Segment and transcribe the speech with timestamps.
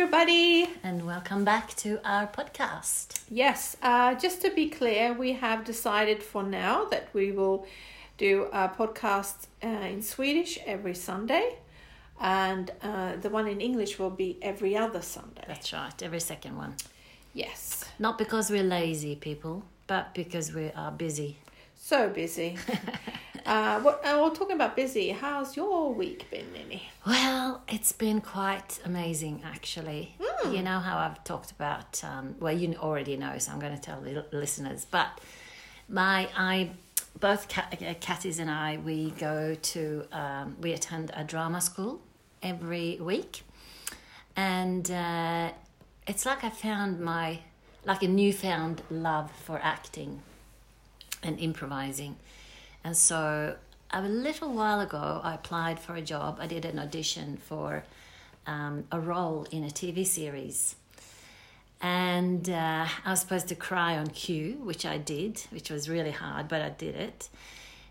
[0.00, 0.66] everybody.
[0.82, 3.20] And welcome back to our podcast.
[3.28, 7.66] Yes, uh, just to be clear, we have decided for now that we will
[8.16, 11.58] do a podcast uh, in Swedish every Sunday,
[12.18, 15.44] and uh, the one in English will be every other Sunday.
[15.46, 16.76] That's right, every second one.
[17.34, 21.36] Yes, Not because we're lazy people, but because we are busy.
[21.76, 22.56] so busy.
[23.46, 25.10] uh, what, uh, we're talking about busy.
[25.10, 26.88] How's your week been, Nini?
[27.06, 30.16] Well, it's been quite amazing actually.
[30.50, 33.80] You know how I've talked about, um, well, you already know, so I'm going to
[33.80, 34.86] tell the listeners.
[34.90, 35.20] But
[35.88, 36.70] my, I,
[37.18, 42.00] both Kat, uh, and I, we go to, um, we attend a drama school
[42.42, 43.42] every week.
[44.34, 45.50] And uh,
[46.06, 47.40] it's like I found my,
[47.84, 50.22] like a newfound love for acting
[51.22, 52.16] and improvising.
[52.84, 53.56] And so
[53.90, 56.38] a little while ago, I applied for a job.
[56.40, 57.84] I did an audition for
[58.46, 60.76] um, a role in a TV series.
[61.82, 66.10] And uh, I was supposed to cry on cue, which I did, which was really
[66.10, 67.28] hard, but I did it.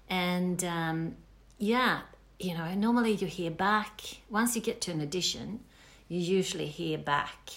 [0.10, 1.16] And um,
[1.58, 2.02] yeah,
[2.40, 5.62] you know, normally you hear back, once you get to an audition,
[6.08, 7.50] you usually hear back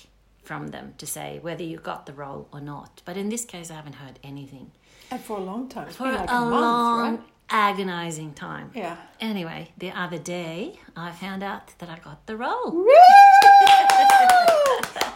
[0.42, 3.02] from them to say whether you got the role or not.
[3.04, 4.72] But in this case, I haven't heard anything
[5.12, 5.88] And for a long time.
[5.88, 7.20] It's for been a, like a, month, long, right?
[7.50, 8.70] agonizing time.
[8.74, 8.96] Yeah.
[9.20, 12.70] Anyway, the other day, I found out that I got the role.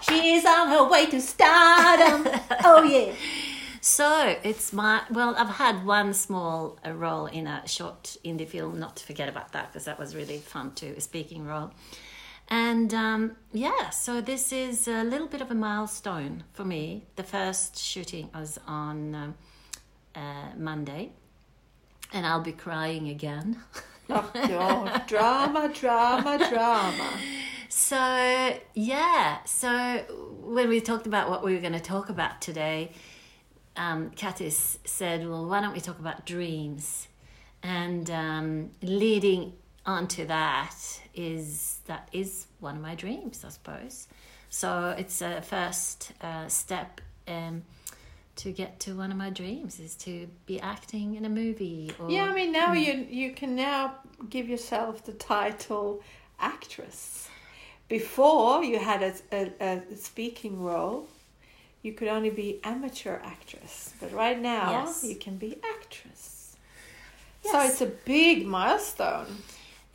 [0.02, 2.28] She's on her way to stardom.
[2.64, 3.14] oh yeah.
[3.80, 8.78] So it's my well, I've had one small uh, role in a short indie film.
[8.78, 11.70] Not to forget about that because that was really fun too, a speaking role.
[12.48, 17.06] And um, yeah, so this is a little bit of a milestone for me.
[17.16, 19.34] The first shooting was on um,
[20.16, 21.12] uh, Monday,
[22.12, 23.60] and I'll be crying again.
[24.08, 27.10] Oh God, drama, drama, drama.
[27.68, 30.04] So, yeah, so
[30.42, 32.92] when we talked about what we were going to talk about today,
[33.76, 37.08] um, Katis said, Well, why don't we talk about dreams?
[37.62, 39.54] And um, leading
[39.84, 40.76] on to that
[41.14, 44.06] is that is one of my dreams, I suppose.
[44.48, 47.64] So, it's a first uh, step um,
[48.36, 51.90] to get to one of my dreams is to be acting in a movie.
[51.98, 52.78] Or, Yeah, I mean now hmm.
[52.78, 53.94] you you can now
[54.30, 56.02] give yourself the title
[56.38, 57.28] actress.
[57.88, 59.52] Before you had a, a,
[59.92, 61.08] a speaking role,
[61.82, 63.94] you could only be amateur actress.
[64.00, 65.04] But right now Yes.
[65.04, 66.56] you can be actress.
[67.42, 69.26] So it's a big milestone.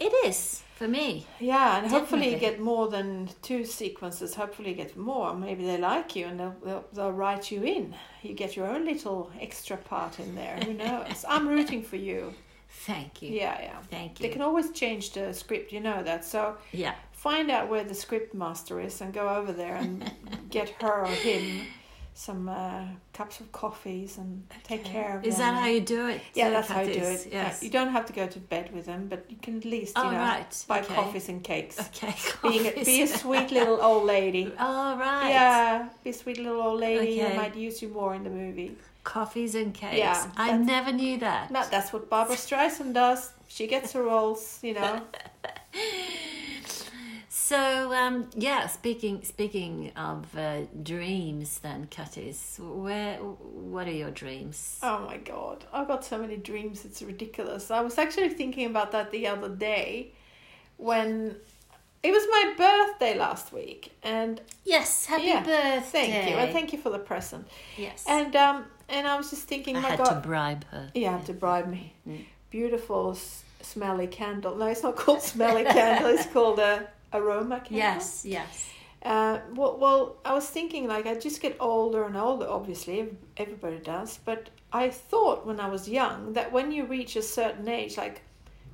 [0.02, 1.28] It is for me.
[1.40, 4.34] Yeah, and hopefully you get more than two sequences.
[4.36, 5.36] Hopefully you get more.
[5.36, 7.94] Maybe they like you and they'll, they'll, they'll write you in.
[8.24, 10.58] You get your own little extra part in there.
[10.66, 11.24] Who knows?
[11.30, 12.34] I'm rooting for you.
[12.70, 13.30] Thank you.
[13.32, 13.78] Yeah, yeah.
[13.92, 14.24] Thank you.
[14.28, 16.26] They can always change the script, you know that.
[16.26, 16.96] So Yeah.
[17.12, 20.12] find out where the script master is and go over there and
[20.50, 21.68] get her or him
[22.14, 22.84] some uh,
[23.14, 25.56] cups of coffees and take care of Is them.
[25.56, 26.22] that how you do it?
[26.34, 27.28] Yeah, that's how you do it.
[27.32, 27.64] Yes.
[27.64, 30.04] You don't have to go to bed with them, but you can at least, you
[30.04, 30.66] Oh, know, right.
[30.68, 30.94] buy Okay.
[30.94, 31.80] coffees and cakes.
[31.80, 32.14] Okay.
[32.44, 34.52] Being a, be a sweet little old lady.
[34.60, 35.30] Oh right.
[35.30, 37.22] Yeah, be a sweet little old lady.
[37.22, 37.34] Okay.
[37.34, 38.76] I might use you more in the movie.
[39.04, 39.98] Coffees and cakes.
[39.98, 41.50] Yeah, I never knew that.
[41.50, 43.34] No, that's what Barbra Streisand does.
[43.48, 45.02] She gets her roles, you know.
[47.52, 54.80] So um, yeah, speaking speaking of uh, dreams, then Katis, where what are your dreams?
[54.82, 57.70] Oh my god, I've got so many dreams, it's ridiculous.
[57.70, 60.14] I was actually thinking about that the other day
[60.78, 61.36] when
[62.02, 65.82] it was my birthday last week, and Yes, happy Yeah, birthday.
[66.12, 67.50] thank you, and thank you for the present.
[67.78, 68.06] Yes.
[68.08, 70.90] And um, and I was just thinking, I my had god, to bribe her.
[70.96, 71.96] you had to bribe me.
[72.08, 72.24] Mm.
[72.50, 74.56] Beautiful, s- smelly candle.
[74.56, 76.08] No, it's not called smelly candle.
[76.12, 77.78] It's called a aroma candle.
[77.78, 78.70] Yes, yes.
[79.04, 82.48] Uh, well, well, I was thinking like I just get older and older.
[82.48, 84.20] Obviously, everybody does.
[84.24, 88.22] But I thought when I was young that when you reach a certain age, like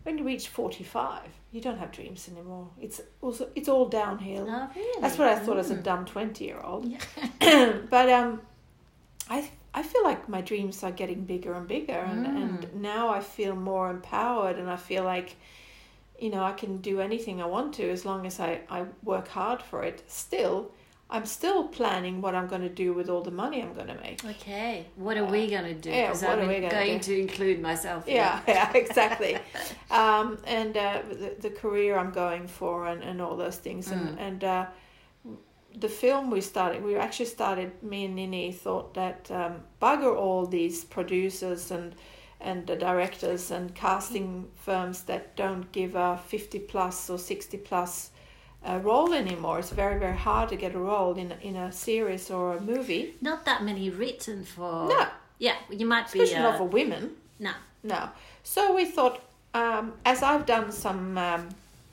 [0.03, 2.67] when you reach forty-five, you don't have dreams anymore.
[2.81, 4.47] It's also it's all downhill.
[4.49, 5.01] Oh, really?
[5.01, 5.83] That's what I thought as a Mm.
[5.83, 6.85] dumb twenty-year-old.
[6.85, 7.73] Yeah.
[7.89, 8.41] but um,
[9.29, 12.35] I I feel like my dreams are getting bigger and bigger, and, Mm.
[12.41, 15.35] and now I feel more empowered, and I feel like,
[16.19, 19.27] you know, I can do anything I want to as long as I I work
[19.27, 20.03] hard for it.
[20.07, 20.71] Still,
[21.09, 23.99] I'm still planning what I'm going to do with all the money I'm going to
[24.01, 24.25] make.
[24.25, 25.89] Okay, what are we gonna do?
[25.89, 27.03] yeah, what I'm are we gonna going do?
[27.15, 28.03] to include myself.
[28.07, 29.37] Yeah, yeah, exactly.
[29.91, 34.01] um, and uh, the, the career I'm going for, and, and all those things, and
[34.17, 34.27] Mm.
[34.27, 34.65] and uh,
[35.79, 37.71] the film we started, we actually started.
[37.83, 41.93] Me and Nini thought that um, bugger all these producers and
[42.39, 48.11] and the directors and casting firms that don't give a fifty plus or sixty plus
[48.65, 49.59] a role anymore.
[49.59, 53.15] It's very very hard to get a role in in a series or a movie.
[53.21, 54.87] Not that many written for.
[54.89, 55.07] No.
[55.39, 56.19] Yeah, you might be.
[56.21, 57.15] Especially not Uh, for women.
[57.39, 57.51] no.
[57.83, 58.09] No.
[58.43, 59.19] So we thought,
[59.53, 61.49] um, as I've done some, um,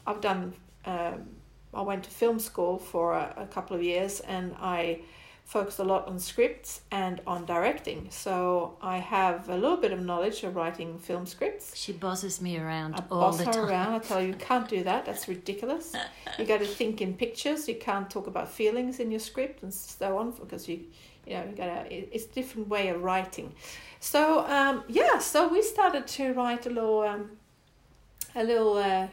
[0.06, 0.54] I've done,
[0.86, 1.26] um,
[1.74, 5.00] I went to film school for a, a couple of years and I
[5.44, 8.08] focused a lot on scripts and on directing.
[8.10, 11.76] So I have a little bit of knowledge of writing film scripts.
[11.76, 13.68] She bosses me around I all boss the her time.
[13.68, 13.94] around.
[13.94, 15.04] I tell you, you can't do that.
[15.04, 15.94] That's ridiculous.
[16.38, 17.68] you got to think in pictures.
[17.68, 20.80] You can't talk about feelings in your script and so on because you,
[21.26, 21.94] you know, you got to.
[21.94, 23.54] It's a different way of writing.
[24.00, 27.30] So um, yeah, so we started to write a little, um,
[28.34, 29.08] a little uh,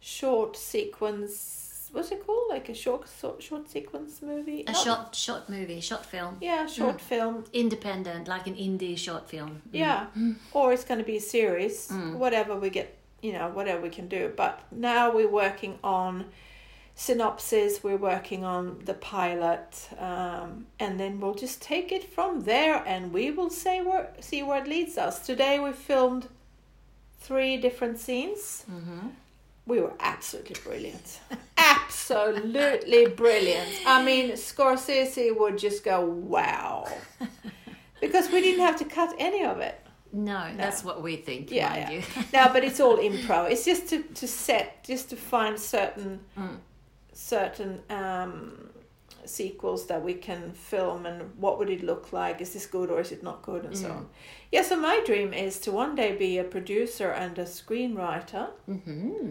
[0.00, 1.65] short sequence.
[1.96, 2.46] What's it called?
[2.50, 4.64] Like a short, short, short sequence movie.
[4.66, 7.00] A Not- short, short movie, short film, Yeah, short Mm.
[7.12, 7.44] film.
[7.54, 9.62] independent, like an indie short film.
[9.70, 9.78] Mm.
[9.82, 10.06] Yeah,
[10.52, 12.16] or it's going to be a series, Mm.
[12.22, 12.88] whatever we get,
[13.22, 14.22] you know, whatever we can do.
[14.42, 16.26] But now we're working on
[16.94, 22.82] synopsis, we're working on the pilot, um, and then we'll just take it from there,
[22.86, 25.14] and we will say where see where it leads us.
[25.30, 26.28] Today we filmed
[27.26, 28.64] three different scenes.
[28.70, 29.08] Mm-hmm.
[29.66, 31.20] We were absolutely brilliant.
[31.56, 33.68] absolutely brilliant.
[33.86, 36.86] I mean, Scorsese would just go, wow.
[38.00, 39.80] Because we didn't have to cut any of it.
[40.12, 41.90] No, that's what we think, Yeah, yeah.
[41.90, 42.02] you.
[42.32, 43.50] no, but it's all improv.
[43.50, 46.58] It's just to, to set, just to find certain Mm.
[47.12, 48.70] certain um,
[49.24, 52.40] sequels that we can film and what would it look like?
[52.40, 53.96] Is this good or is it not good and so Mm.
[53.96, 54.08] on.
[54.52, 59.30] Yeah, so my dream is to one day be a producer and a screenwriter Mm-hmm.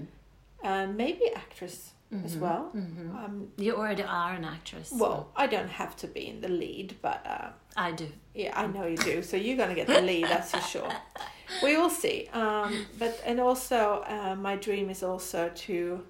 [0.65, 1.91] And maybe actress
[2.23, 2.71] as well.
[2.73, 3.15] Mm-hmm.
[3.17, 4.89] Um, You already are an actress.
[4.89, 8.07] so well, I don't have to be in the lead, but uh, I do.
[8.33, 9.21] Yeah, I know you do.
[9.21, 10.91] So you're gonna get the lead, that's for sure.
[11.63, 12.27] We will see.
[12.33, 16.01] Um, but and also, uh, my dream is also to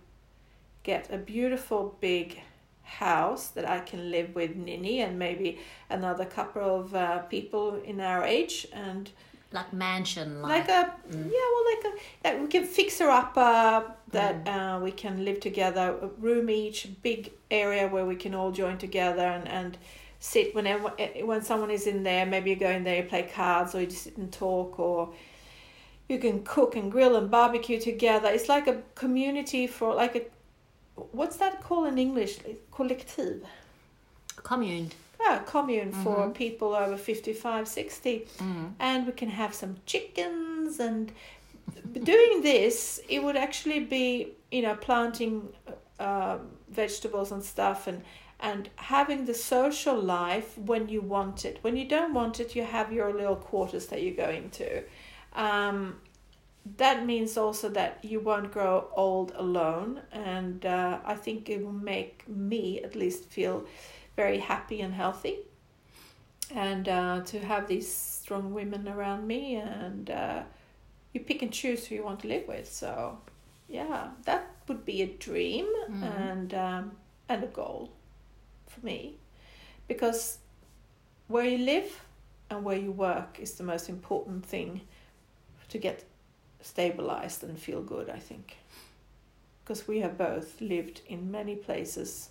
[0.83, 2.41] get a beautiful big
[2.83, 5.57] house that I can live with Nini and maybe
[5.89, 9.11] another couple of uh, people in our age and
[9.55, 10.69] Like mansion, like like.
[10.69, 11.91] a yeah, well, like a
[12.23, 13.37] that we can fix her up.
[13.37, 18.35] Uh, that uh, we can live together, a room each, big area where we can
[18.35, 19.77] all join together and and
[20.19, 20.89] sit whenever
[21.23, 22.25] when someone is in there.
[22.25, 25.13] Maybe you go in there, you play cards, or you just sit and talk, or
[26.09, 28.29] you can cook and grill and barbecue together.
[28.29, 30.21] It's like a community for like a
[31.11, 32.39] what's that called in English?
[32.71, 33.43] collective
[34.43, 34.91] commune.
[35.25, 38.73] Yeah, commune for people over 55, 60 Mm.
[38.79, 41.11] and we can have some chickens and
[42.03, 45.49] doing this it would actually be you know planting
[45.99, 46.37] uh,
[46.69, 48.01] vegetables and stuff and
[48.39, 51.57] and having the social life when you want it.
[51.61, 54.83] When you don't want it you have your little quarters that you go into.
[55.33, 55.95] Um,
[56.77, 60.01] that means also that you won't grow old alone.
[60.11, 63.65] And uh, i think it will make me at least feel
[64.15, 65.37] very happy and healthy.
[66.53, 70.43] And uh, to have these strong women around me and uh,
[71.13, 72.71] you pick and choose who you want to live with.
[72.71, 73.17] So
[73.67, 75.65] yeah that would be a dream
[76.03, 76.91] and um,
[77.29, 77.91] and a goal
[78.67, 79.15] for me.
[79.87, 80.37] Because
[81.27, 82.01] where you live
[82.49, 84.81] and where you work is the most important thing
[85.69, 86.03] to get
[86.61, 88.57] stabilized and feel good i think.
[89.63, 92.29] Because we have both lived in many places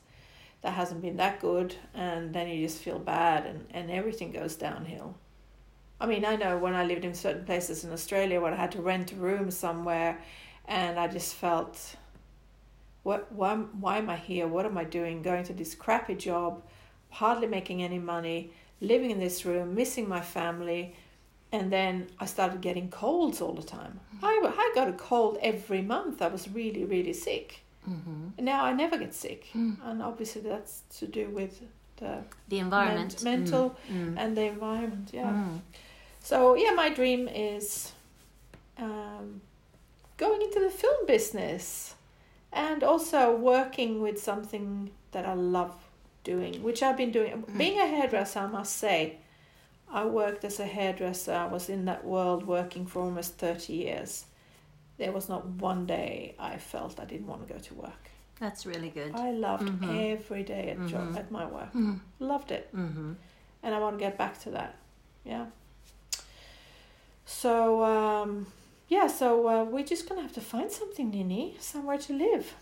[0.65, 4.57] that hasn't been that good and then you just feel bad and, and everything goes
[4.57, 5.15] downhill.
[6.01, 8.73] I mean i know when i lived in certain places in australia where i had
[8.73, 10.19] to rent a room somewhere
[10.67, 11.97] and i just felt
[13.03, 14.47] what why, why am i here?
[14.49, 15.23] What am i doing?
[15.23, 16.63] Going to this crappy job
[17.11, 20.97] hardly making any money living in this room missing my family
[21.53, 24.01] and then i started getting colds all the time.
[24.17, 24.25] Mm-hmm.
[24.25, 26.23] I, I got a cold every month.
[26.23, 28.45] I was really really sick Mm-hmm.
[28.45, 31.61] now I never get sick, and obviously that's to do with
[31.97, 33.23] the The environment.
[33.23, 34.15] ment- mental Mm.
[34.19, 35.11] and the environment.
[35.13, 35.31] Yeah.
[35.33, 35.61] Mm.
[36.21, 37.93] So yeah, my dream is
[38.79, 39.41] um,
[40.17, 41.95] going into the film business,
[42.53, 45.75] and also working with something that I love
[46.25, 47.45] doing, which I've been doing.
[47.57, 49.19] Being a hairdresser, I must say,
[49.93, 51.33] I worked as a hairdresser.
[51.35, 54.25] I was in that world working for almost thirty years.
[54.97, 58.11] There was not one day I felt I didn't want to go to work.
[58.41, 59.15] That's really good.
[59.15, 60.13] I loved Mhm.
[60.13, 61.17] every day at job Mhm.
[61.19, 61.73] at my work.
[61.73, 62.01] Mm.
[62.19, 63.13] Loved it, Mm-hmm.
[63.63, 64.75] and I want to get back to that.
[65.25, 65.47] Yeah.
[67.27, 68.47] So um,
[68.89, 72.55] yeah, so uh, we're just gonna have to find something, Nini, somewhere to live.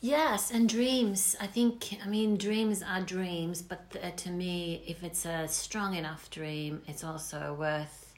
[0.00, 1.34] Yes, and dreams.
[1.40, 5.94] I think, I mean, dreams are dreams, but uh, to me, if it's a strong
[5.94, 8.12] enough dream, it's also worth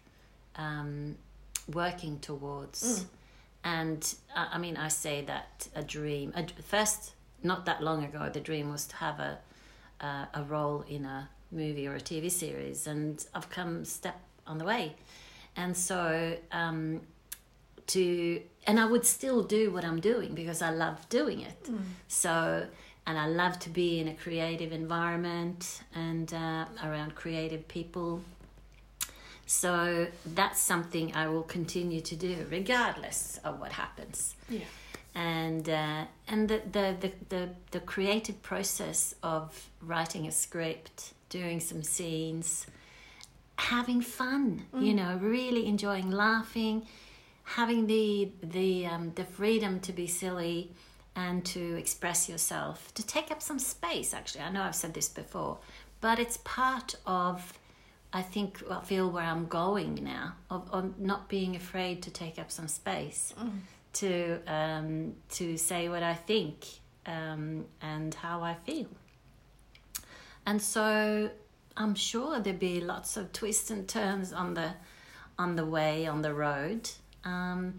[0.57, 1.17] um,
[1.73, 3.07] working towards.
[3.65, 6.33] and uh, I mean, I say that a dream.
[6.37, 9.39] A, first, not that long ago, the dream was to have a
[10.01, 14.59] uh, a role in a movie or a TV series, and I've come step on
[14.59, 14.95] the way,
[15.57, 17.01] and so um,
[17.89, 21.69] to and I would still do what I'm doing because I love doing it.
[22.09, 22.67] So
[23.07, 28.21] and I love to be in a creative environment and uh, around creative people.
[29.47, 34.61] So that's something I will continue to do regardless of what happens Yeah.
[35.15, 41.61] and uh, and the, the, the, the, the creative process of writing a script, doing
[41.61, 42.67] some scenes,
[43.57, 46.87] having fun, you know, really enjoying laughing,
[47.45, 50.73] having the the um, the freedom to be silly
[51.15, 54.13] and to express yourself, to take up some space.
[54.13, 55.59] Actually, I know I've said this before,
[56.01, 57.53] but it's part of.
[58.13, 62.39] I think I feel where I'm going now of, of not being afraid to take
[62.39, 63.35] up some space
[63.95, 66.67] to um, to say what I think
[67.07, 68.89] um, and how I feel.
[70.47, 71.31] And so
[71.77, 74.73] I'm sure there'll be lots of twists and turns on the
[75.39, 76.89] on the way on the road.
[77.25, 77.75] Um,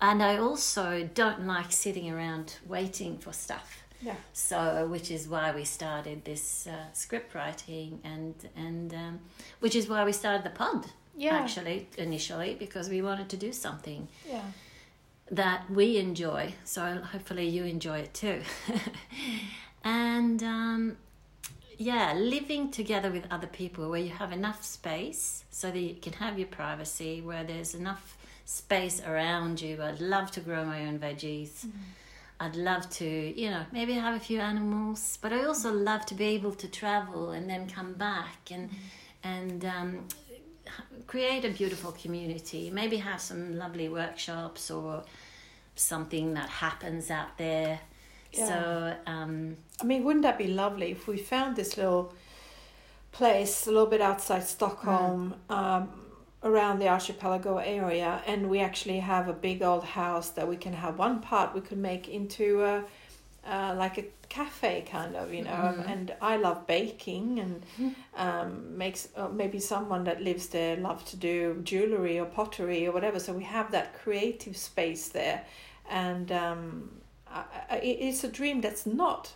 [0.00, 3.81] and I also don't like sitting around waiting for stuff.
[4.02, 4.16] Yeah.
[4.32, 9.20] So, which is why we started this uh, script writing, and and um,
[9.60, 10.86] which is why we started the pod.
[11.16, 11.36] Yeah.
[11.36, 14.42] Actually, initially, because we wanted to do something Yeah.
[15.30, 16.54] that we enjoy.
[16.64, 16.80] So
[17.12, 18.40] hopefully you enjoy it too.
[19.84, 20.96] and um,
[21.78, 26.14] yeah, living together with other people where you have enough space so that you can
[26.14, 29.82] have your privacy, where there's enough space around you.
[29.82, 31.66] I'd love to grow my own veggies.
[32.42, 33.06] I'd love to,
[33.40, 36.66] you know, maybe have a few animals, but I also love to be able to
[36.66, 38.68] travel and then come back and
[39.22, 40.08] and um,
[41.06, 42.68] create a beautiful community.
[42.68, 45.04] Maybe have some lovely workshops or
[45.76, 47.78] something that happens out there.
[48.32, 52.12] So um, I mean, wouldn't that be lovely if we found this little
[53.12, 55.90] place a little bit outside Stockholm, um,
[56.44, 60.72] around the archipelago area, and we actually have a big old house that we can
[60.72, 62.84] have one part we could make into a,
[63.46, 65.50] uh, like a cafe kind of, you know.
[65.50, 65.88] Mhm.
[65.92, 67.62] And I love baking, and
[68.16, 72.92] um, makes uh, maybe someone that lives there love to do jewelry or pottery or
[72.92, 73.18] whatever.
[73.20, 75.44] So we have that creative space there,
[75.90, 76.90] and um,
[77.30, 79.32] I, I, it's a dream that's not.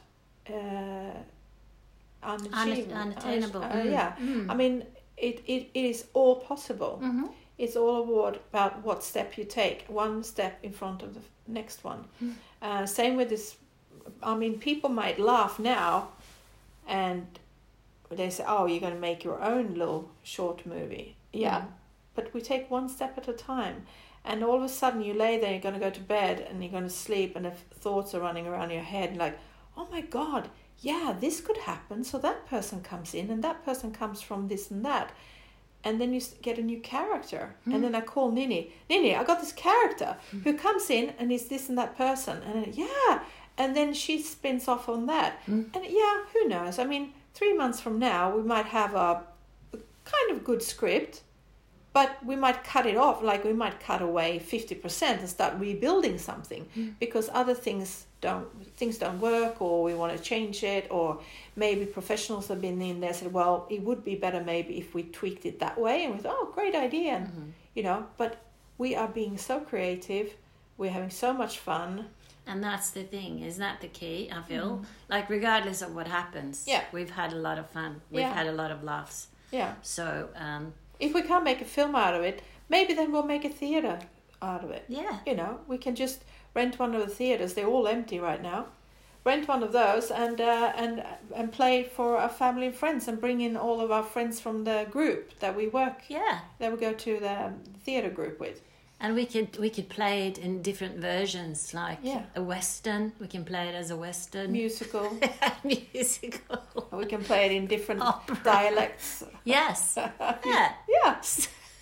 [0.49, 1.13] Uh,
[2.23, 2.97] unachievable.
[2.97, 3.63] unattainable.
[3.63, 3.91] Uh, Mm.
[3.91, 4.51] yeah, Mm.
[4.51, 4.85] I mean,
[5.17, 7.01] it, it, it is all possible.
[7.03, 7.31] Mhm.
[7.59, 11.85] It's all about, about what step you take, one step in front of the next
[11.85, 12.05] one.
[12.23, 12.35] Mm.
[12.61, 13.57] Uh, same with this.
[14.23, 16.09] I mean, people might laugh now,
[16.87, 17.27] and
[18.11, 21.67] they say, "Oh, you're going to make your own little short movie." Yeah, Mm.
[22.15, 23.87] but we take one step at a time.
[24.25, 26.63] And all of a sudden, you lay there, you're going to go to bed, and
[26.63, 29.39] you're going to sleep, and the thoughts are running around your head, and like,
[29.77, 33.93] "Oh my God, yeah, this could happen." So that person comes in, and that person
[33.93, 35.13] comes from this and that,
[35.85, 37.55] and then you get a new character.
[37.65, 41.47] And then I call Nini, Nini, I got this character who comes in and is
[41.49, 43.21] this and that person, and then, yeah,
[43.59, 45.75] and then she spins off on that, Mm.
[45.75, 46.79] and yeah, who knows?
[46.79, 49.25] I mean, three months from now, we might have a,
[49.73, 51.23] a kind of good script,
[51.99, 53.17] but we might cut it off.
[53.31, 56.63] Like we might cut away fifty percent and start rebuilding something
[57.05, 57.89] because other things
[58.27, 58.47] don't
[58.81, 61.07] things don't work, or we want to change it, or
[61.65, 65.03] maybe professionals have been in there said, well, it would be better maybe if we
[65.19, 67.49] tweaked it that way, and we thought, oh, great idea, and Mhm.
[67.77, 67.99] you know.
[68.21, 68.33] But
[68.83, 70.27] we are being so creative,
[70.79, 71.91] we're having so much fun.
[72.51, 74.19] And that's the thing, is that the key?
[74.39, 74.69] I feel
[75.15, 76.83] like regardless of what happens, Yeah.
[76.97, 77.93] we've had a lot of fun.
[78.11, 78.35] We've Yeah.
[78.41, 79.19] had a lot of laughs.
[79.61, 79.73] Yeah.
[79.83, 80.07] So
[80.47, 80.65] um,
[80.99, 83.99] If we can't make a film out of it, maybe then we'll make a theater
[84.43, 84.85] out of it.
[84.89, 86.25] yeah, You know, we can just
[86.55, 87.55] rent one of the theaters.
[87.55, 88.67] They're all empty right now.
[89.25, 93.21] Rent one of those and uh, and and play for our family and friends, and
[93.21, 96.41] bring in all of our friends from the group that we work yeah.
[96.61, 98.61] that we go to the theater group with.
[98.99, 102.23] And we could we could play it in different versions, like Yeah.
[102.35, 103.13] a western.
[103.21, 105.19] We can play it as a western Musical.
[105.65, 106.59] musical.
[106.93, 108.39] we can play it in different Opera.
[108.43, 109.23] dialects.
[109.45, 109.99] Yes.
[110.45, 110.73] Yeah.
[110.89, 111.21] Yeah,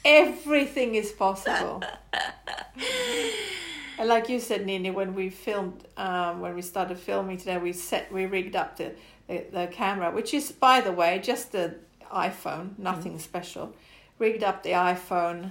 [0.05, 1.83] everything is possible.
[3.99, 7.73] and like you said, Nini, when we filmed, um, when we started filming today, we
[7.73, 8.93] set, we rigged up the,
[9.29, 11.77] the, the camera, which is, by the way, just the
[12.13, 13.73] iPhone, nothing special.
[14.19, 15.51] Rigged up the iPhone,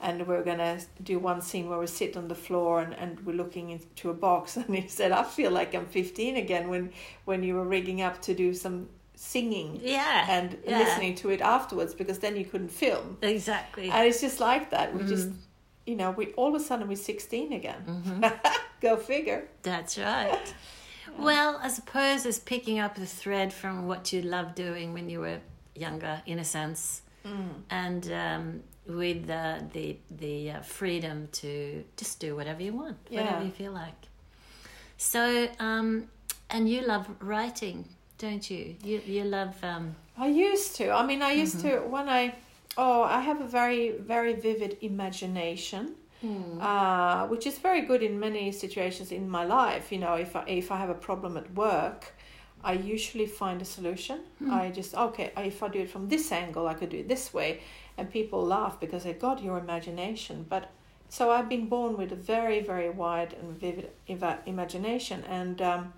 [0.00, 3.36] and we're gonna do one scene where we sit on the floor and, and we're
[3.36, 4.56] looking into a box.
[4.66, 6.92] And he said, "I feel like I'm 15 again when
[7.24, 10.26] when you were rigging up to do some singing." Yeah.
[10.28, 10.78] and yeah.
[10.78, 13.16] listening to it afterwards because then you couldn't film.
[13.22, 13.90] Exactly.
[13.90, 14.94] And it's just like that.
[14.94, 15.36] We just Mm.
[15.86, 17.82] you know, we all of a sudden we're 16 again.
[17.86, 18.24] Mm-hmm.
[18.80, 19.48] Go figure.
[19.62, 20.54] That's right.
[21.18, 25.20] Well, I suppose it's picking up the thread from what you loved doing when you
[25.20, 25.38] were
[25.76, 27.02] younger, in a sense,
[27.70, 33.42] and um, with uh, the the uh, freedom to just do whatever you want, whatever
[33.44, 34.08] you feel like.
[34.96, 36.08] So, um,
[36.50, 37.88] and you love writing,
[38.18, 38.76] don't you?
[38.84, 40.90] You you love um, I used to.
[40.90, 41.80] I mean, I used Mm-hmm.
[41.82, 42.34] to when I.
[42.76, 46.60] Oh, I have a very, very vivid imagination, Hmm.
[46.60, 49.92] uh, which is very good in many situations in my life.
[49.92, 52.12] You know, if I, if I have a problem at work,
[52.64, 54.20] I usually find a solution.
[54.38, 54.50] Hmm.
[54.50, 57.34] I just okay, if I do it from this angle, I could do it this
[57.34, 57.60] way,
[57.96, 60.46] and people laugh because they got your imagination.
[60.48, 60.70] But
[61.08, 63.90] so I've been born with a very, very wide and vivid
[64.46, 65.92] imagination, and um,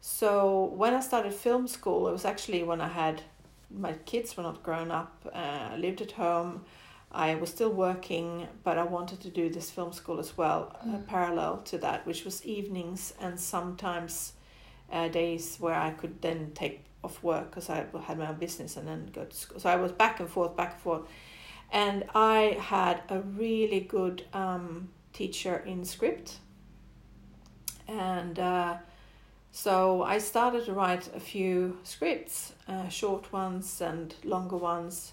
[0.00, 3.22] so when I started film school, it was actually when I had
[3.70, 5.12] my kids were not grown up.
[5.32, 6.64] Uh, I lived at home.
[7.12, 10.98] I was still working, but I wanted to do this film school as well, uh,
[11.08, 14.34] parallel to that, which was evenings and sometimes
[14.92, 18.76] uh, days where I could then take off work because I had my own business
[18.76, 19.60] and then go to school.
[19.60, 21.02] So I was back and forth, back and forth.
[21.72, 26.38] And I had a really good um, teacher in script.
[27.86, 28.76] And uh,
[29.52, 35.12] so I started to write a few scripts, uh, short ones and longer ones,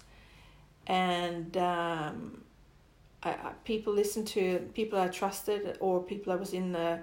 [0.86, 2.42] and um,
[3.22, 7.00] I, I, people listened to people I trusted or people I was in the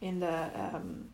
[0.00, 1.08] in the um,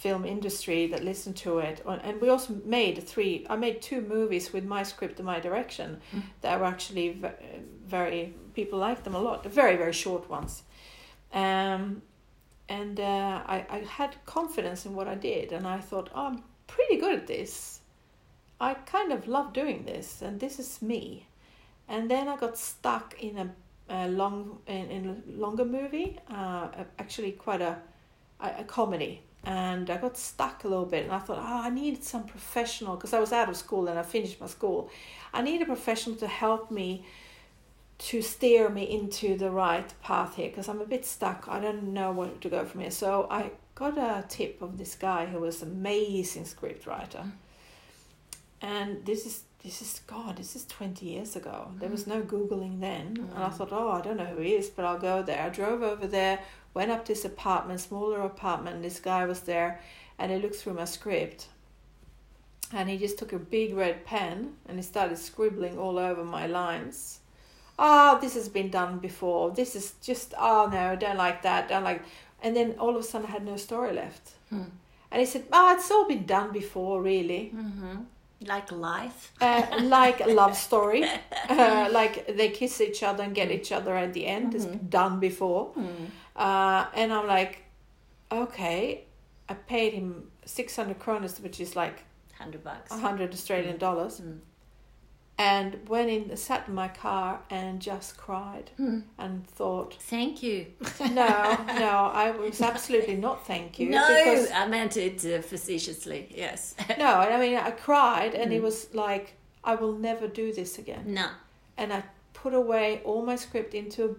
[0.00, 1.76] film industry that listened to it.
[1.86, 3.46] And we also made three.
[3.50, 6.22] I made two movies with my script and my direction Mm.
[6.40, 7.06] that were actually
[7.86, 8.22] very
[8.54, 9.44] people liked them a lot.
[9.44, 10.62] Very very short ones.
[11.32, 12.02] Um,
[12.68, 16.42] and uh, I, I had confidence in what I did, and I thought, oh, I'm
[16.66, 17.80] pretty good at this.
[18.60, 21.26] I kind of love doing this, and this is me.
[21.88, 23.48] And then I got stuck in a,
[23.88, 27.76] a long, in, in a longer movie, uh, actually quite a,
[28.40, 31.04] a, a comedy, and I got stuck a little bit.
[31.04, 33.98] And I thought, oh, I needed some professional because I was out of school and
[33.98, 34.90] I finished my school.
[35.32, 37.04] I need a professional to help me
[37.98, 41.46] to steer me into the right path here because I'm a bit stuck.
[41.48, 42.90] I don't know where to go from here.
[42.90, 47.24] So I got a tip of this guy who was amazing script writer.
[48.62, 51.70] And this is this is God, this is twenty years ago.
[51.78, 52.08] There was mm.
[52.08, 53.28] no Googling then.
[53.34, 53.54] And I mm.
[53.54, 55.42] thought, oh, I don't know who he is, but I'll go there.
[55.42, 56.40] I drove over there,
[56.74, 59.80] went up to his apartment, smaller apartment, this guy was there
[60.18, 61.48] and he looked through my script.
[62.72, 66.46] And he just took a big red pen and he started scribbling all over my
[66.46, 67.20] lines
[67.80, 69.50] oh, this has been done before.
[69.50, 72.02] This is just, oh no, don't like that, don't like.
[72.42, 74.30] And then all of a sudden I had no story left.
[74.50, 74.64] Hmm.
[75.10, 77.52] And he said, oh, it's all been done before, really.
[77.54, 78.02] Mm-hmm.
[78.46, 79.32] like life.
[79.40, 81.04] Uh, like a love story,
[81.48, 84.54] uh, like they kiss each other and get each other at the end.
[84.54, 85.72] It's been done before.
[86.40, 87.62] Uh, and I'm like,
[88.32, 89.04] okay,
[89.48, 92.04] I paid him 600 kronas, which is like
[92.38, 92.90] Hundred bucks.
[92.90, 94.20] 100 Australian dollars.
[94.20, 94.38] Mm.
[95.38, 99.00] And went in, sat in my car and just cried Hmm.
[99.18, 100.66] and thought, Thank you.
[101.00, 101.06] no,
[101.78, 103.88] no, I was absolutely not thank you.
[103.90, 106.28] no, Because, I meant it uh, facetiously.
[106.34, 106.74] Yes.
[106.98, 108.56] no, I mean, I cried and Mm.
[108.56, 111.04] it was like, I will never do this again.
[111.14, 111.28] no.
[111.78, 112.02] And I
[112.34, 114.14] put away all my script into a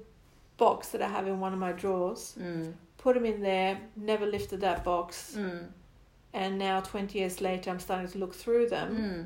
[0.66, 2.74] box that I have in one of my drawers, Mm.
[3.04, 3.74] put them in there,
[4.12, 5.36] never lifted that box.
[5.38, 5.64] Mm.
[6.42, 8.90] And now, 20 years later, I'm starting to look through them.
[9.06, 9.22] Mm.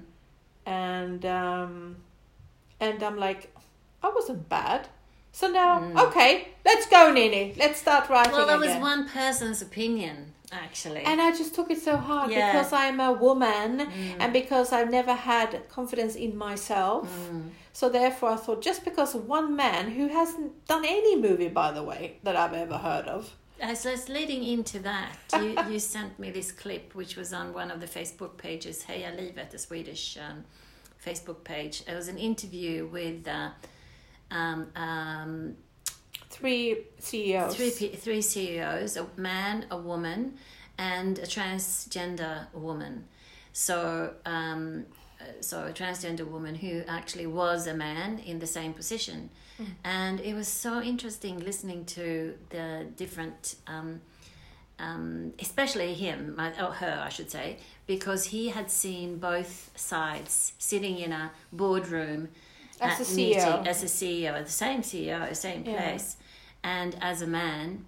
[0.66, 1.74] And, um,
[2.86, 3.42] and I'm like,
[4.06, 4.82] I wasn't bad.
[5.40, 6.00] So now, Mm.
[6.08, 6.32] okay,
[6.70, 7.44] let's go, Nini.
[7.64, 10.16] Let's start writing Well, that was one person's opinion,
[10.66, 11.04] actually.
[11.10, 12.38] And I just took it so hard Yeah.
[12.52, 14.16] because I'm a woman Mm.
[14.22, 17.08] and because I've never had confidence in myself.
[17.32, 17.50] Mm.
[17.76, 21.74] So therefore, I thought just because of one man who hasn't done any movie, by
[21.74, 23.36] the way, that I've ever heard of.
[23.60, 27.54] As I was leading into that, you, you sent me this clip, which was on
[27.54, 30.46] one of the Facebook pages, Heja Livet, the Swedish um,
[31.06, 31.84] Facebook page.
[31.86, 33.50] It was an interview with uh,
[34.32, 35.58] um, um,
[36.30, 37.58] Three CEOs.
[37.58, 40.38] three, three CEOs a man, a woman,
[40.78, 43.10] and a transgender woman.
[43.52, 45.05] So, um, uh,
[45.42, 49.30] so a transgender woman who actually was a man in the same position.
[49.86, 54.02] And it was so interesting listening to the different, um,
[54.80, 57.58] um, especially him, uh, or her, I should say,
[57.88, 62.28] because he had seen both sides sitting in a boardroom
[62.82, 63.66] As a meeting- CEO.
[63.66, 65.78] as a CEO, the same CEO, same Yeah.
[65.78, 66.18] place,
[66.62, 67.86] and as a man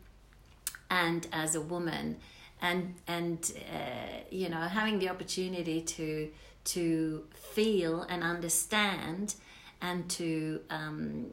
[0.89, 2.15] and as a woman,
[2.61, 6.31] and and uh, you know having the opportunity to
[6.67, 9.35] to feel and understand
[9.81, 11.27] and to um,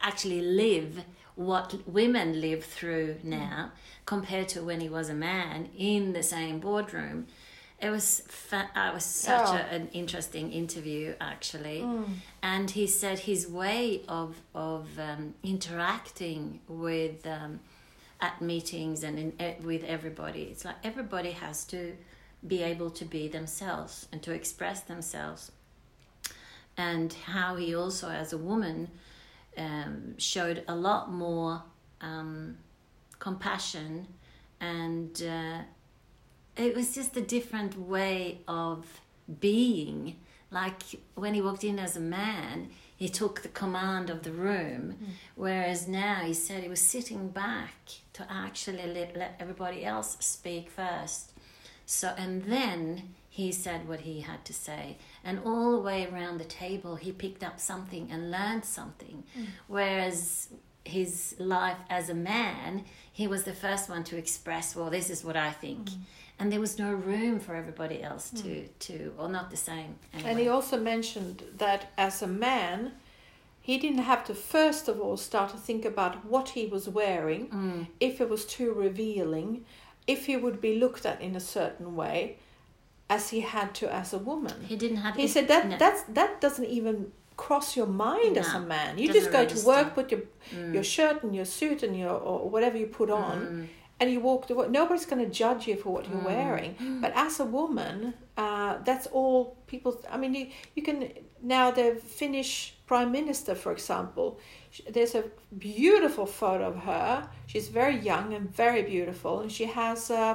[0.00, 3.72] actually live what women live through now
[4.06, 7.26] compared to when he was a man in the same boardroom.
[7.80, 9.54] It was fa- uh, it was such Oh.
[9.56, 11.84] a, an interesting interview actually,
[12.42, 17.60] and he said his way of of um, interacting with um,
[18.20, 20.42] at meetings and in, eh, with everybody.
[20.44, 21.96] It's like everybody has to
[22.46, 25.52] be able to be themselves and to express themselves.
[26.76, 28.88] And how he also, as a woman,
[29.56, 31.62] um, showed a lot more
[32.00, 32.58] um,
[33.18, 34.08] compassion
[34.60, 35.58] and uh,
[36.56, 39.00] it was just a different way of
[39.40, 40.16] being.
[40.50, 40.82] Like
[41.14, 44.96] when he walked in as a man, he took the command of the room,
[45.34, 47.74] whereas now he said he was sitting back
[48.12, 51.32] to actually let, let everybody else speak first.
[51.86, 54.96] So, and then he said what he had to say.
[55.24, 59.24] And all the way around the table, he picked up something and learned something.
[59.36, 59.46] Mm.
[59.66, 60.48] Whereas
[60.84, 65.24] his life as a man, he was the first one to express, well, this is
[65.24, 65.90] what I think.
[65.90, 65.96] Mm.
[66.38, 68.68] And there was no room for everybody else to, mm.
[68.80, 69.96] to or not the same.
[70.12, 70.30] Anyway.
[70.30, 72.92] And he also mentioned that as a man,
[73.60, 77.48] he didn't have to first of all start to think about what he was wearing,
[77.48, 77.86] Mm.
[77.98, 79.64] if it was too revealing,
[80.06, 82.36] if he would be looked at in a certain way,
[83.10, 84.56] as he had to as a woman.
[84.68, 85.76] he didn't have He said that no.
[85.78, 88.96] that's that doesn't even cross your mind as a man.
[88.98, 89.62] You just go register.
[89.62, 90.72] to work, put your Mm.
[90.74, 93.66] your shirt and your suit and your or whatever you put on, Mm.
[94.00, 94.70] and you walk to work.
[94.70, 96.32] Nobody's going to judge you for what you're Mm.
[96.34, 96.76] wearing.
[97.02, 99.90] But as a woman, uh, that's all people.
[100.10, 101.10] I mean, you, you can
[101.42, 104.38] now the Finnish prime minister, for example.
[104.94, 105.24] There's a
[105.58, 107.28] beautiful photo of her.
[107.46, 110.26] She's very young and very beautiful, and she has a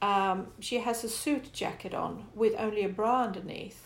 [0.00, 3.82] um, she has a suit jacket on with only a bra underneath.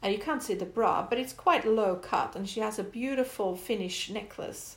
[0.00, 2.82] And you can't see the bra, but it's quite low cut, and she has a
[3.00, 4.76] beautiful Finnish necklace,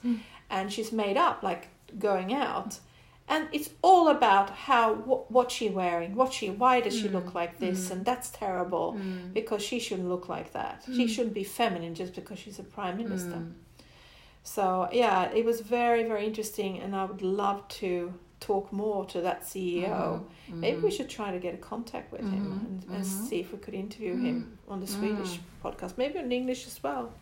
[0.49, 1.63] and she's made up like
[1.97, 2.79] going out,
[3.27, 7.27] and it's all about how wh- what she wearing, what she, why does she look
[7.27, 7.35] mm.
[7.35, 7.91] like this, mm.
[7.91, 9.33] and that's terrible mm.
[9.33, 10.83] because she shouldn't look like that.
[10.93, 13.41] She shouldn't be feminine just because she's a prime minister.
[14.43, 19.21] So yeah, it was very very interesting, and I would love to talk more to
[19.21, 19.87] that CEO.
[19.87, 20.59] Mm-hmm.
[20.59, 22.65] Maybe we should try to get a contact with him mm-hmm.
[22.65, 23.25] and, and mm-hmm.
[23.25, 27.13] see if we could interview him on the Swedish podcast, maybe in English as well.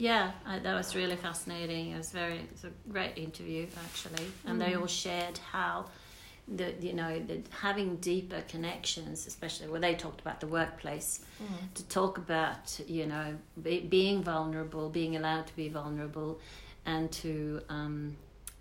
[0.00, 1.90] Yeah, I, that was really fascinating.
[1.90, 5.86] It was very, it was a great interview actually, and they all shared how
[6.48, 11.20] the you know the having deeper connections, especially where they talked about the workplace,
[11.74, 16.40] to talk about you know be, being vulnerable, being allowed to be vulnerable,
[16.86, 18.16] and to um,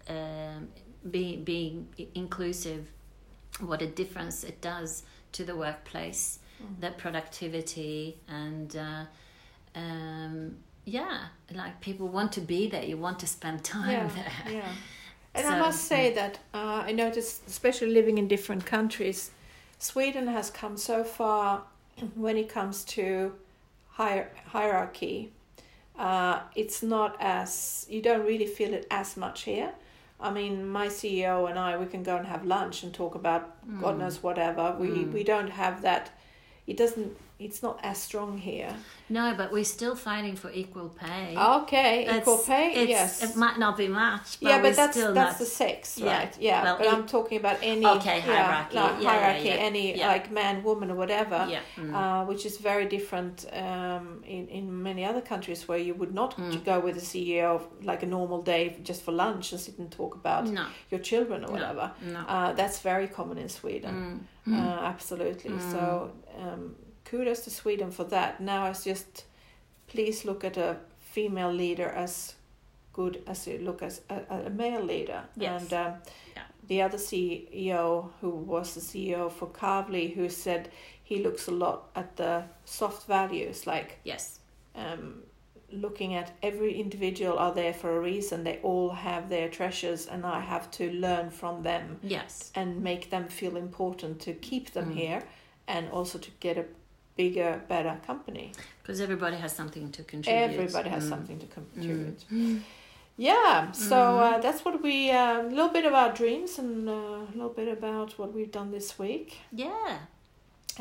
[0.10, 0.68] um,
[1.10, 2.86] be being inclusive.
[3.62, 6.40] What a difference it does to the workplace,
[6.82, 8.76] the productivity and.
[8.76, 9.06] Uh,
[9.76, 10.56] um,
[10.92, 11.18] yeah,
[11.62, 12.84] like people want to be there.
[12.84, 14.54] You want to spend time yeah, there.
[14.56, 14.72] yeah.
[15.36, 19.30] And I must say that uh, I noticed, especially living in different countries,
[19.78, 21.62] Sweden has come so far
[22.16, 23.34] when it comes to
[23.98, 25.32] hier- hierarchy.
[25.98, 29.72] Uh, it's not as you don't really feel it as much here.
[30.20, 33.44] I mean, my CEO and I, we can go and have lunch and talk about
[33.82, 34.00] God Mm.
[34.00, 34.76] knows whatever.
[34.80, 36.10] We we don't have that.
[36.68, 37.16] It doesn't.
[37.40, 38.76] It's not as strong here.
[39.08, 41.38] No, but we're still fighting for equal pay.
[41.38, 42.86] Okay, It's- equal pay.
[42.86, 43.24] yes.
[43.24, 45.40] It might not be much, but yeah, but that's still that's not.
[45.40, 46.36] the sex, right?
[46.38, 48.76] Yeah, Well, but it- I'm talking about any Okay, yeah, hierarchy.
[48.76, 49.68] no, Yeah, yeah, hierarchy, yeah.
[49.70, 50.08] any Yeah.
[50.10, 51.62] like man, woman, or whatever, yeah.
[51.78, 51.94] mm.
[51.96, 56.36] uh, which is very different um, in in many other countries where you would not
[56.38, 56.66] Mm.
[56.66, 60.14] go with the CEO like a normal day just for lunch and sit and talk
[60.16, 61.54] about no, your children or No.
[61.54, 61.92] whatever.
[62.02, 62.20] no.
[62.28, 64.28] Uh, that's very common in Sweden.
[64.46, 64.54] Mm.
[64.60, 65.52] Uh, absolutely.
[65.52, 65.72] Mm.
[65.72, 66.76] So um,
[67.10, 68.40] kudos to Sweden for that.
[68.40, 69.26] Now it's just
[69.88, 72.36] please look at a female leader as
[72.94, 75.24] good as you look as a, a male leader.
[75.36, 75.62] Yes.
[75.64, 75.94] And um,
[76.36, 76.44] Yeah.
[76.68, 80.70] the other CEO who was the CEO for Kavli who said
[81.04, 84.40] he looks a lot at the soft values like Yes.
[84.76, 85.24] um,
[85.72, 88.44] looking at every individual are there for a reason.
[88.44, 92.52] They all have their treasures and I have to learn from them Yes.
[92.56, 94.96] and make them feel important to keep them Mm.
[94.96, 95.24] here
[95.68, 96.66] and also to get a
[97.24, 98.48] bigger, better company.
[98.82, 100.44] Because everybody has something to contribute.
[100.54, 101.10] Everybody has Mm.
[101.14, 102.22] something to contribute.
[102.32, 102.62] Mm.
[103.30, 104.20] Yeah, so Mm.
[104.26, 106.94] uh, that's what we, uh, a little bit of our dreams and uh,
[107.32, 109.28] a little bit about what we've done this week.
[109.66, 109.94] Yeah.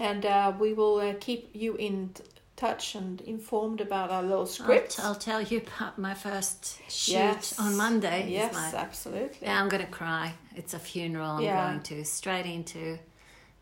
[0.08, 2.22] And uh, we will uh, keep you in t-
[2.66, 4.94] touch and informed about our little I'll, scripts.
[5.04, 7.58] I'll tell you about my first shoot Yes.
[7.58, 8.20] on Monday.
[8.40, 9.38] Yes, my- absolutely.
[9.42, 10.26] yeah, I'm going to cry.
[10.60, 11.66] It's a funeral I'm Yeah.
[11.66, 12.82] going to, straight into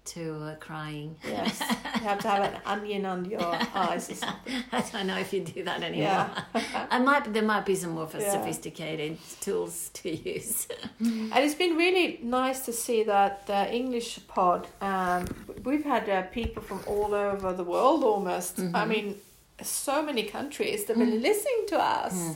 [0.07, 1.17] to uh, crying.
[1.27, 1.61] Yes,
[1.95, 4.55] you have to have an onion under your eyes or something.
[4.73, 6.27] I don't know if you do that anymore.
[6.55, 6.87] Yeah.
[6.91, 7.33] I might.
[7.33, 8.33] There might be some more Yeah.
[8.33, 10.69] sophisticated tools to use.
[11.01, 14.67] And it's been really nice to see that the English pod.
[14.81, 15.27] Um,
[15.65, 18.61] we've had uh, people from all over the world almost.
[18.75, 19.17] I mean,
[19.63, 22.35] so many countries that have been listening to us.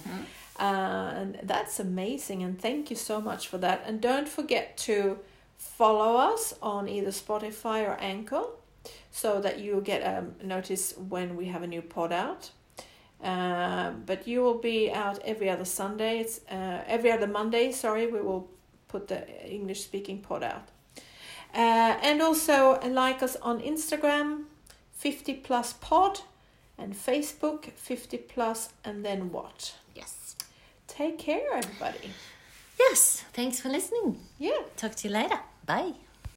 [0.58, 2.42] Uh, and that's amazing.
[2.42, 3.82] And thank you so much for that.
[3.86, 5.18] And don't forget to
[5.60, 8.44] follow us on either Spotify or Anchor
[9.10, 12.50] so that you get a notice when we have a new pod out.
[13.22, 16.20] Uh, but you will be out every other Sunday.
[16.20, 17.70] It's uh, every other Monday.
[17.72, 18.48] Sorry, we will
[18.88, 20.68] put the English speaking pod out.
[21.54, 24.44] Uh, and also like us on Instagram,
[24.92, 26.20] 50 plus pod,
[26.78, 29.74] and Facebook, 50 plus, and then what?
[29.94, 30.36] Yes.
[30.86, 32.12] Take care, everybody.
[32.78, 33.24] Yes.
[33.34, 34.18] Thanks for listening.
[34.38, 34.62] Yeah.
[34.76, 35.40] Talk to you later.
[35.66, 35.92] Bye.